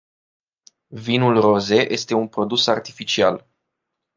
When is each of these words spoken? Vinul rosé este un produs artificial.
Vinul 0.87 1.37
rosé 1.39 1.91
este 1.91 2.13
un 2.13 2.27
produs 2.27 2.67
artificial. 2.67 3.47